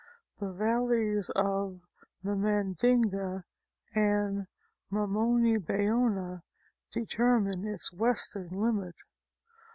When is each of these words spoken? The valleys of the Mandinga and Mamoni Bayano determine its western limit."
The 0.39 0.51
valleys 0.51 1.29
of 1.35 1.79
the 2.23 2.31
Mandinga 2.35 3.43
and 3.93 4.47
Mamoni 4.91 5.59
Bayano 5.63 6.41
determine 6.91 7.67
its 7.67 7.93
western 7.93 8.47
limit." 8.49 8.95